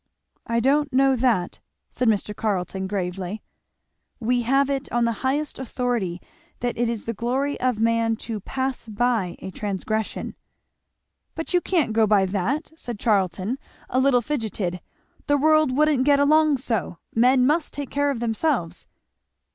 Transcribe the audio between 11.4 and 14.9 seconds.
you can't go by that," said Charlton a little fidgeted;